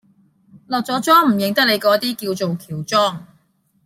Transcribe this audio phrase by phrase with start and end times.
[0.65, 3.27] 落咗妝唔認得你嗰啲，叫做喬裝